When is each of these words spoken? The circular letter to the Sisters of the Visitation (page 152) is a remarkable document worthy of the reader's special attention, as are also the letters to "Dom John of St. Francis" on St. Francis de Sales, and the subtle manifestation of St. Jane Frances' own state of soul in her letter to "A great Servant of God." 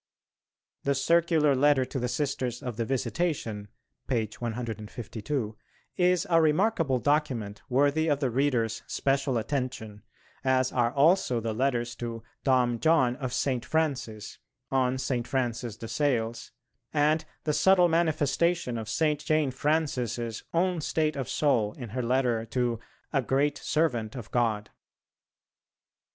The 0.83 0.95
circular 0.95 1.55
letter 1.55 1.85
to 1.85 1.99
the 1.99 2.07
Sisters 2.07 2.63
of 2.63 2.75
the 2.75 2.85
Visitation 2.85 3.67
(page 4.07 4.41
152) 4.41 5.55
is 5.95 6.25
a 6.27 6.41
remarkable 6.41 6.97
document 6.97 7.61
worthy 7.69 8.07
of 8.07 8.19
the 8.19 8.31
reader's 8.31 8.81
special 8.87 9.37
attention, 9.37 10.01
as 10.43 10.71
are 10.71 10.91
also 10.91 11.39
the 11.39 11.53
letters 11.53 11.93
to 11.97 12.23
"Dom 12.43 12.79
John 12.79 13.15
of 13.17 13.31
St. 13.31 13.63
Francis" 13.63 14.39
on 14.71 14.97
St. 14.97 15.27
Francis 15.27 15.77
de 15.77 15.87
Sales, 15.87 16.49
and 16.91 17.23
the 17.43 17.53
subtle 17.53 17.87
manifestation 17.87 18.79
of 18.79 18.89
St. 18.89 19.23
Jane 19.23 19.51
Frances' 19.51 20.41
own 20.51 20.81
state 20.81 21.15
of 21.15 21.29
soul 21.29 21.73
in 21.73 21.89
her 21.89 22.01
letter 22.01 22.43
to 22.47 22.79
"A 23.13 23.21
great 23.21 23.59
Servant 23.59 24.15
of 24.15 24.31
God." 24.31 24.71